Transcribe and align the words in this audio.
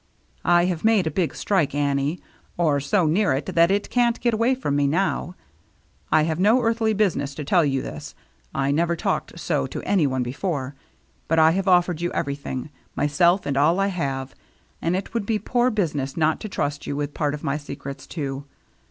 "I 0.59 0.65
have 0.65 0.83
made 0.83 1.05
a 1.05 1.11
big 1.11 1.35
strike, 1.35 1.75
Annie, 1.75 2.19
or 2.57 2.79
so 2.79 3.05
near 3.05 3.33
it 3.33 3.45
that 3.45 3.69
it 3.69 3.91
can't 3.91 4.19
get 4.19 4.33
away 4.33 4.55
from 4.55 4.75
me 4.75 4.87
now. 4.87 5.35
I 6.11 6.23
have 6.23 6.39
no 6.39 6.59
earthly 6.63 6.93
business 6.95 7.35
to 7.35 7.43
tell 7.43 7.63
you 7.63 7.83
this,— 7.83 8.15
I 8.65 8.71
never 8.71 8.95
talked 8.95 9.39
so 9.39 9.67
to 9.67 9.83
any 9.83 10.07
one 10.07 10.23
before,— 10.23 10.73
but 11.27 11.37
I 11.37 11.51
have 11.51 11.67
offered 11.67 12.01
you 12.01 12.11
everything, 12.13 12.71
myself 12.95 13.45
and 13.45 13.55
all 13.55 13.79
I 13.79 13.89
have, 13.89 14.33
and 14.81 14.95
it 14.95 15.13
would 15.13 15.27
be 15.27 15.37
poor 15.37 15.69
business 15.69 16.17
not 16.17 16.39
to 16.39 16.49
trust 16.49 16.87
you 16.87 16.95
with 16.95 17.13
part 17.13 17.35
of 17.35 17.43
my 17.43 17.57
secrets, 17.57 18.07
too. 18.07 18.45